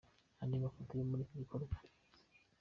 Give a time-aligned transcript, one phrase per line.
[0.41, 1.73] Andi Mafoto yo muri iki gikorwa.